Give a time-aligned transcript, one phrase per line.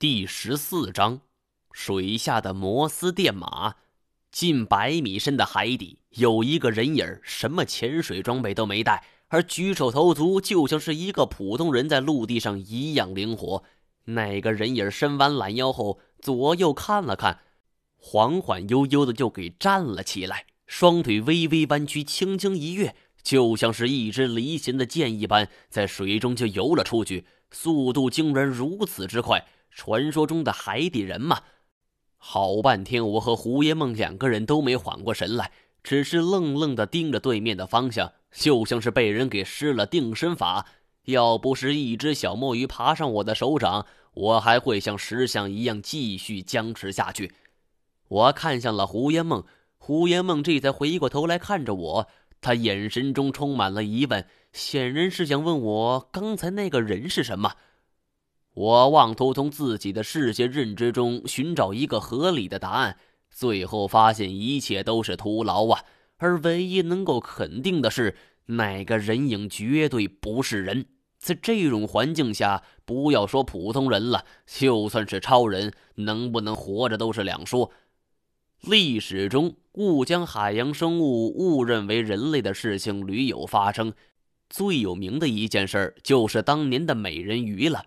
[0.00, 1.22] 第十四章，
[1.72, 3.74] 水下的摩斯电马。
[4.30, 13.64] 近百米深的海底，有一个人影什么潜水装备都没带，而举手投足就像是一个普通人在陆地上一样灵活。
[14.04, 17.40] 那个人影伸弯懒腰后，左右看了看，
[17.96, 29.44] 缓缓悠悠的就给站了起来，双腿微微弯曲，轻轻一跃，就像是一支离弦的箭一般，在水中就游了出去，速度竟然如此之快。
[29.70, 31.42] 传说中的海底人嘛，
[32.16, 40.66] 好半天，我和胡烟梦两个人都没缓过神来，只是愣愣的盯着对面的方向，就像是被人给施了定身法。
[41.04, 47.32] 要不是一只小墨鱼爬上我的手掌，我还会像石像一样继续僵持下去。
[48.08, 49.44] 我看向了胡烟梦，
[49.78, 52.08] 胡烟梦这才回过头来看着我，
[52.40, 57.54] 他眼神中充满了疑问，显然是想问我刚才那个人是什么。
[58.58, 62.96] 我妄图从自己的世界认知中寻找一个合理的答案，
[63.30, 65.84] 最后发现一切都是徒劳啊！
[66.16, 70.86] 而唯一能够肯定的是，那个人影绝对不是人。
[71.20, 77.70] 在这种环境下，不要说普通人了，就算是超人，能不能活着都是两说。
[78.62, 83.92] 历史中误将海洋生物误认为人类的事情屡有发生，
[84.50, 87.84] 最有名的一件事就是当年的美人鱼了。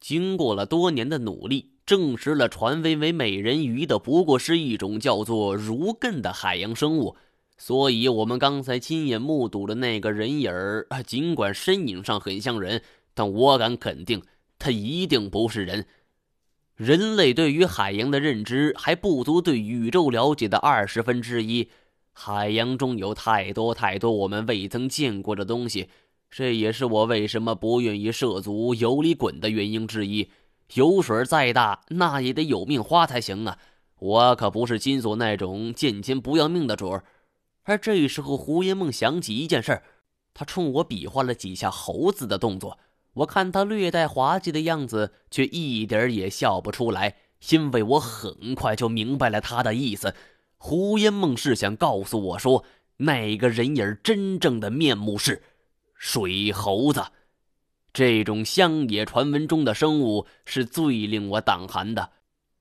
[0.00, 7.14] 经过了多年的努力，证实了传闻为美人鱼的不过是一种叫做如艮的海洋生物。
[7.58, 14.22] 所以，我们刚才亲眼目睹的那个人影儿，尽管身影上很像人，但我敢肯定，
[14.58, 15.86] 他一定不是人。
[16.74, 21.68] 人类对于海洋的认知还不足对宇宙了解的二十分之一。
[22.14, 25.90] 海洋中有太多太多我们未曾见过的东西。
[26.30, 30.30] 这也是我为什么不愿意涉足油里滚的原因之一。
[30.74, 33.58] 油水再大，那也得有命花才行啊！
[33.98, 37.04] 我可不是金锁那种见钱不要命的主儿。
[37.64, 39.82] 而这时候，胡延梦想起一件事，
[40.32, 42.78] 他冲我比划了几下猴子的动作。
[43.14, 47.16] 我看他略带滑稽的样子，却一点也笑不出来，
[47.50, 50.14] 因为我很快就明白了他的意思。
[50.56, 52.64] 胡延梦是想告诉我说，
[52.98, 55.42] 那个人影真正的面目是。
[56.00, 57.04] 水猴子，
[57.92, 62.12] 这种乡野传闻中的生物是最令我胆寒的。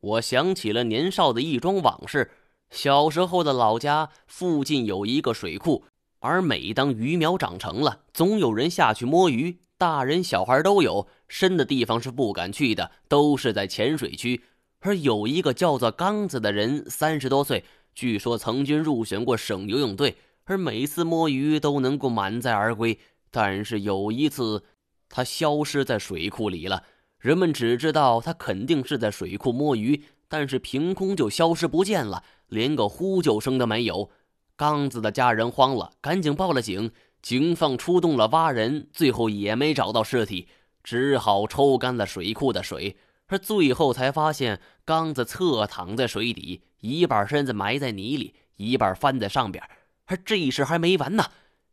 [0.02, 2.32] 我想起了年少的一桩往事。
[2.70, 5.86] 小时候的老家附近有一个水库，
[6.20, 11.08] 而每当鱼苗长成了，总有人下去摸鱼，大人小孩都有。
[11.30, 14.42] 深的地方是不敢去的，都是在浅水区。
[14.82, 17.64] 而有一个叫做刚子的人，三十多岁，
[17.96, 23.00] 据说曾经入选过省游泳队，而每次摸鱼都能够满载而归。
[23.32, 24.64] 但是有一次，
[25.08, 26.84] 他消失在水库里了。
[27.20, 34.10] 人们只知道他肯定是在水库摸鱼，但是凭空就消失不见了，连个呼救声都没有。
[34.56, 36.92] 刚子的家人慌了，赶紧报了警。
[37.22, 40.48] 警方出动了挖人，最后也没找到尸体，
[40.82, 42.96] 只好抽干了水库的水。
[43.28, 49.62] 而最后才发现，刚子侧躺在水底，一半身子埋在泥里，一半翻在上边。
[50.06, 51.26] 而这事还没完呢。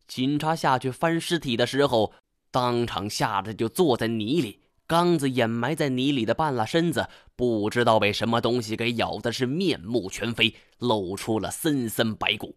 [0.07, 2.13] 警察下去翻尸体的时候，
[2.49, 4.61] 当场吓得就坐在泥里。
[4.87, 12.55] 刚子掩埋在泥里的半拉身子，不知道被什么东西给咬的是面目全非，露出了森森白骨。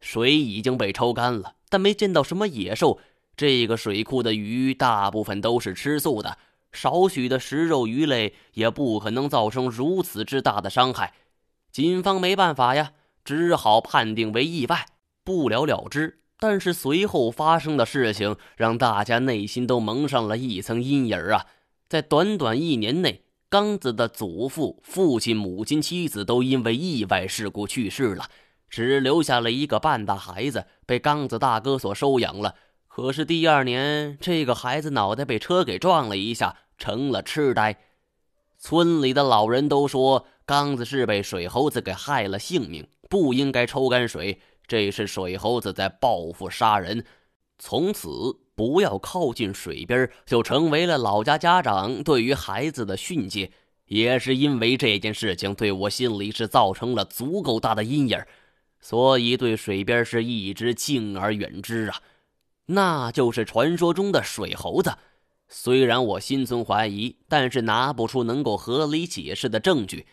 [0.00, 2.98] 水已经被抽干了，但没见到什么野兽。
[3.36, 6.38] 这个水库的鱼大部分都是吃素的，
[6.72, 11.12] 少许的食肉鱼类也不可能造成如此之大的伤害。
[11.70, 12.92] 警方没办法呀，
[13.22, 14.86] 只好判定为意外，
[15.22, 16.19] 不了了之。
[16.40, 21.46] 但是随后发生的事情让大家内心都蒙上了一层阴影啊！
[21.86, 28.24] 在短短一年内，刚子的祖父、父亲、母亲、妻子都因为意外事故去世了，
[28.70, 32.54] 只留下了一个半大孩子被刚子大哥所收养了。
[32.88, 37.76] 可是第二年，这个孩子脑袋被车给撞了一下，成了痴呆。
[38.58, 44.40] 村里的老人都说，刚子是被水猴子给害了性命，不应该抽干水。
[44.70, 47.04] 这是水猴子在报复杀人，
[47.58, 48.08] 从此
[48.54, 53.50] 不要靠近水边，就成为了老家家长对于孩子的训诫。
[53.86, 58.16] 也是因为这件事情，对我心里是造成了足够大的阴影，
[58.80, 62.00] 所以对水边是一直敬而远之啊。
[62.66, 64.96] 那就是传说中的水猴子。
[65.48, 70.06] 虽然我心存怀疑，但是拿不出能够合理解释的证据。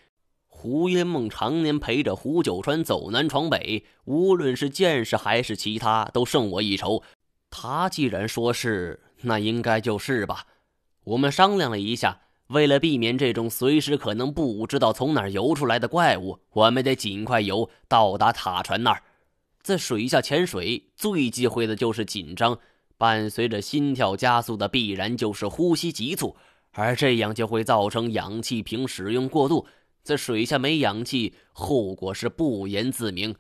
[0.60, 7.04] 胡烟梦常年陪着胡九川走南闯北，无论是见识还是其他，都胜我一筹。
[7.52, 10.48] 他既然说是，那应该就是吧。
[11.04, 19.04] 我们商量了一下，为了避免这种随时可能不知道从哪儿游出来的怪物，我们得尽快游到达塔船那儿。
[19.62, 22.58] 在水下潜水最忌讳的就是紧张，
[22.98, 26.36] 伴随着心跳加速的必然就是呼吸急促，
[26.72, 29.68] 而这样就会造成氧气瓶使用过度，
[30.08, 33.36] 在水下没氧气，后果是不言自明。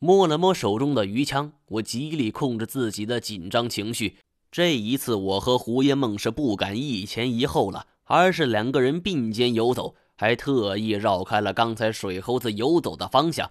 [0.00, 4.16] 摸了摸手中的鱼枪，我极力控制自己的紧张情绪。
[4.50, 7.86] 这一次，我和胡烟梦是不敢一前一后了。
[8.10, 13.50] 而是两个人并肩游走，还特意绕开了刚才水猴子游走的方向，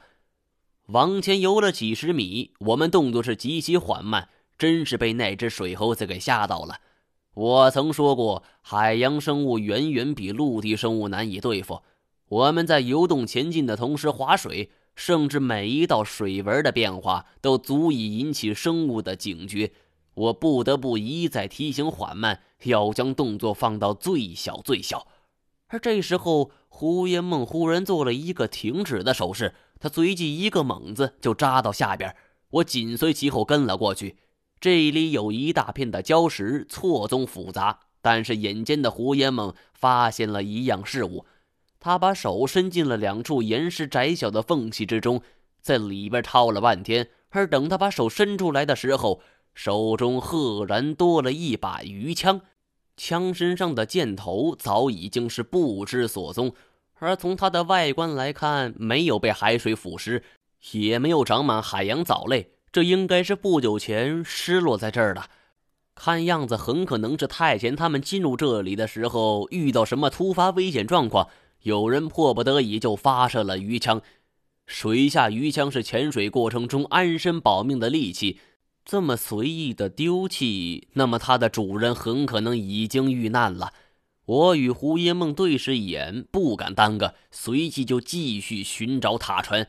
[0.88, 2.51] 往前游了几十米。
[2.62, 4.27] 我们动作是极其缓慢，
[4.57, 6.81] 真是被那只水猴子给吓到了。
[7.35, 11.83] 我曾说过，海洋生物远远比陆地生物难以对付。
[12.29, 19.71] 我们在游动前进的同时划水，甚至每一道水纹的变化都足以引起生物的警觉。
[20.13, 25.07] 我不得不一再提醒缓慢，要将动作放到最小最小。
[25.68, 32.15] 而这时候，胡烟梦忽然做了一个停止的手势，他随即一个猛子就扎到下边。
[32.50, 34.18] 我紧随其后跟了过去。
[34.59, 37.80] 这里有一大片的礁石，错综复杂。
[38.01, 41.25] 但是眼尖的胡烟梦发现了一样事物，
[41.88, 45.22] 他把手伸进了两处岩石窄小的缝隙之中，
[45.62, 47.07] 在里边掏了半天。
[47.30, 49.22] 而等他把手伸出来的时候，
[49.54, 52.42] 手中赫然多了一把鱼枪，
[52.98, 56.54] 枪身上的箭头早已经是不知所踪，
[56.95, 60.22] 而从它的外观来看，没有被海水腐蚀，
[60.74, 65.24] 也没有长满海洋藻类，这应该是不久前失落在这儿的。
[65.95, 71.30] 看样子，很可能是太监他们进入这里的时候遇到什么突发危险状况，
[71.68, 74.02] 有人迫不得已就发射了鱼枪。
[74.66, 78.40] 水下鱼枪是潜水过程中安身保命的利器。
[78.86, 83.74] 这么随意的丢弃，那么它的主人很可能已经遇难了。
[84.24, 89.68] 我与胡烟梦对视一眼，不敢耽搁，随即就继续寻找塔船。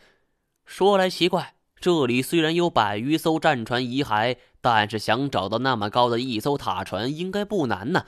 [0.65, 8.05] 说来奇怪，这里虽然有百余艘战船遗骸，但是想找到那么高的一艘塔船应该不难呢。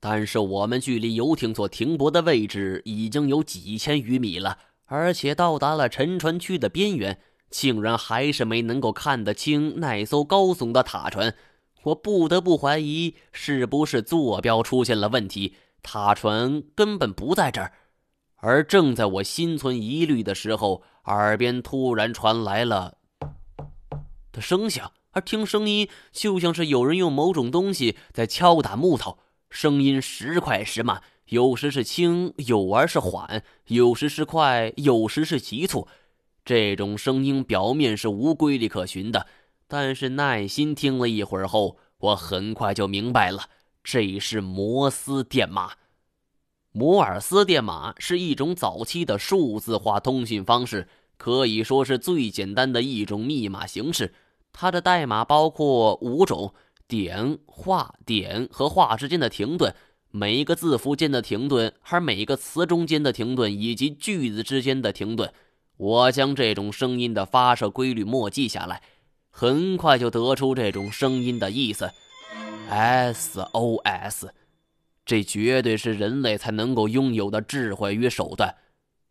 [0.00, 7.18] 但是我们距离游艇所停泊的位置已经有几千余米了，而且到达了沉船区的边缘。
[7.48, 11.34] 竟然还是没能够看得清那艘高耸的塔船，
[11.84, 17.72] 我不得不怀疑是不是坐标出现了问题，塔船根本不在这儿。
[18.38, 22.98] 而正在我心存疑虑的时候，耳边突然传来了
[24.32, 29.18] 的声响，而听声音就像是有人用某种东西在敲打木头，
[29.50, 35.88] 声音时快时慢，有时是轻，有而是缓，有时是快，有时是急促。
[36.44, 39.26] 这种声音表面是无规律可循的，
[39.66, 43.48] 但是耐心听了一会儿后，我很快就明白了，
[43.82, 45.72] 这是摩斯电码。
[46.72, 54.14] 摩尔斯电码是一种早期的数字化通讯方式，可以说是最简单的一种密码形式。
[54.52, 56.54] 它的代码包括五种：
[56.88, 59.74] 点、画、点和画之间的停顿，
[60.10, 65.32] 每一个字符间的停顿，还是每一个词中间的停顿，以及句子之间的停顿。
[65.76, 68.82] 我将这种声音的发射规律默记下来，
[69.30, 71.90] 很快就得出这种声音的意思
[72.70, 74.28] ：SOS。
[75.04, 78.56] 这绝对是人类才能够拥有的智慧与手段。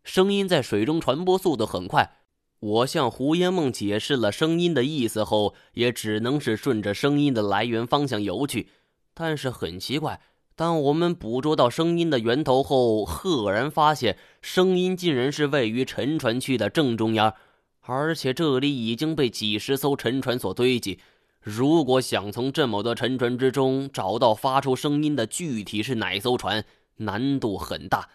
[0.04, 2.16] 声音在水中传播速度很快。
[2.58, 8.68] 我向胡烟梦解释了声音的意思后，也只能是顺着声音的来源方向游去。
[9.14, 10.20] 但是很奇怪。
[10.54, 17.34] 当我们捕捉到声音的源头后，赫然发现声音竟然是位于沉船区的正中央，
[17.80, 20.98] 而且这里已经被几十艘沉船所堆积。
[21.42, 26.64] 如果想从这么多沉船之中找到发出声音的具体是哪艘船，
[26.96, 28.08] 难度很大。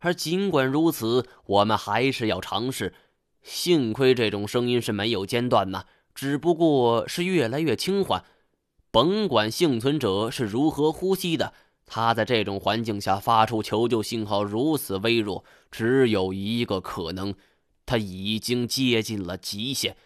[0.00, 2.92] 而尽管如此，我们还是要尝试。
[3.42, 8.24] 幸亏这种声音是没有间断呢，只不过是越来越轻缓。
[8.90, 11.52] 甭管幸存者是如何呼吸的。
[11.90, 17.34] 他在这种环境下发出求救信号如此微弱，只有一个可能，
[17.86, 19.96] 他已经接近了极限。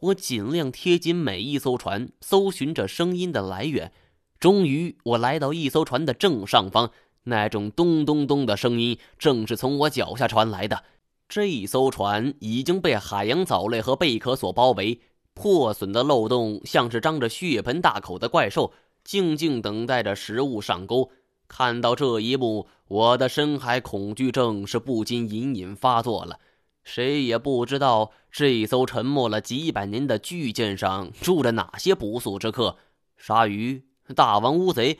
[0.00, 3.90] 我尽量贴近每一艘船，搜寻着声音的来源。
[4.38, 6.90] 终于，我来到一艘船的正上方，
[7.24, 10.84] 那种咚咚咚的声音正是从我脚下传来的。
[11.28, 15.00] 这艘船已经被海洋藻类和贝壳所包围，
[15.34, 18.72] 破损的漏洞像是张着血盆大口的怪兽。
[19.04, 21.10] 静静等待着食物上钩。
[21.46, 26.38] 看到这一幕，我的深海恐惧症是不禁隐隐发作了。
[26.82, 32.76] 谁也不知道这艘沉没了几百年的巨舰上住着哪些不速之客：
[33.16, 33.82] 鲨鱼、
[34.14, 34.98] 大王乌贼。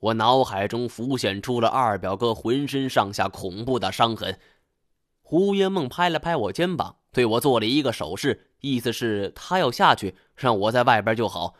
[0.00, 4.38] 我脑海中浮现出了二表哥浑身上下恐怖的伤痕。
[5.28, 11.54] 胡云梦拍了拍我肩膀，对我做了一个手势，意思是他要下去，让我在外边就好。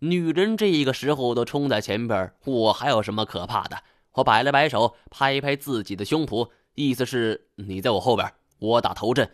[0.00, 3.78] 女人这一个时候都冲在前边，我还有什么可怕的？
[4.16, 9.30] 我摆了摆手，拍一拍自己的胸脯，意思是你在我后边，我打头阵。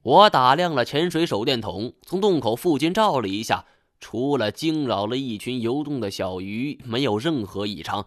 [0.00, 3.66] 我打亮了潜水手电筒，从洞口附近照了一下。
[4.00, 8.06] 除了惊扰了一群游动的小鱼，没有任何异常。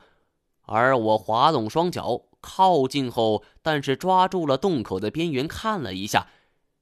[0.64, 6.28] 而我滑动双脚靠近后，但是抓住了洞口的边缘，看了一下，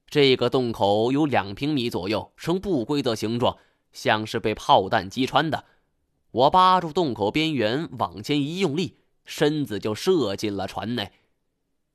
[0.09, 3.57] 这个洞口有两平米左右，呈不规则形状，
[3.93, 5.65] 像是被炮弹击穿的。
[6.31, 11.11] 我扒住洞口边缘，往前一用力，身子就射进了船内。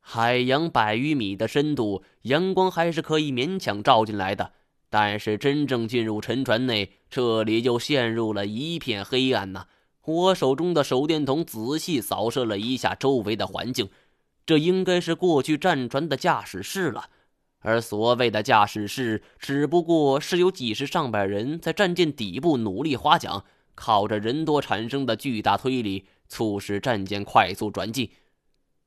[0.01, 4.53] 海洋百余米的深度，阳光还是可以勉强照进来的。
[4.89, 9.67] 但是真正进入沉船内，这里就陷入了一片黑暗呐！
[10.07, 13.91] 我手中的手电筒仔细扫射了一下周围的环境，
[14.47, 17.11] 这应该是过去战船的驾驶室了。
[17.61, 23.45] 而所谓的驾驶室，只不过是有几十上百人在战舰底部努力划桨，
[23.75, 28.11] 靠着人多产生的巨大推力，促使战舰快速转进。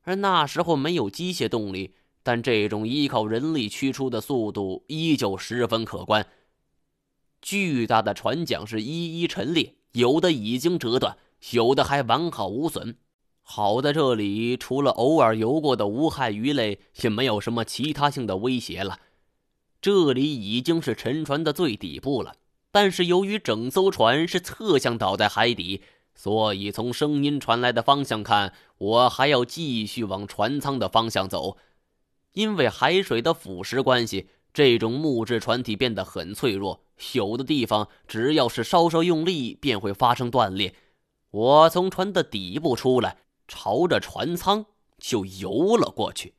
[0.03, 1.95] 而那时候没有机械动力。
[2.21, 6.27] 但这种依靠人力驱出的速度依旧十分可观。
[7.41, 11.17] 巨大的船桨是一一陈列，有的已经折断，
[11.51, 12.97] 有的还完好无损。
[13.41, 18.99] 好在这里除了偶尔游过的无害鱼类，也没有什么其他性的威胁了。
[19.81, 22.35] 这里已经是沉船的最底部了，
[22.71, 25.81] 但是由于整艘船是侧向倒在海底，
[26.13, 31.57] 所以从声音传来的方向看，我还要继续往船舱的方向走。
[32.33, 36.81] 因为海水的腐蚀关系，这种木质船体变得很脆弱，
[37.13, 40.75] 有的地方只要是稍稍用力，便会发生断裂。
[41.31, 44.65] 我从船的底部出来，朝着船舱
[44.97, 46.33] 就游了过去。